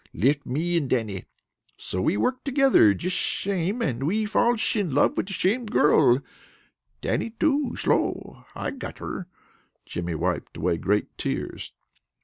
Left 0.15 0.47
me 0.47 0.77
and 0.77 0.89
Dannie. 0.89 1.25
So 1.77 2.01
we 2.01 2.17
work 2.17 2.43
together 2.43 2.91
jish 2.95 3.11
shame, 3.13 3.83
and 3.83 4.01
we 4.07 4.25
fallsh 4.25 4.75
in 4.75 4.95
love 4.95 5.15
with 5.15 5.27
the 5.27 5.33
shame 5.33 5.67
girl. 5.67 6.23
Dannie 7.01 7.35
too 7.39 7.75
slow. 7.75 8.43
I 8.55 8.71
got 8.71 8.97
her." 8.97 9.27
Jimmy 9.85 10.15
wiped 10.15 10.57
away 10.57 10.77
great 10.79 11.15
tears. 11.19 11.71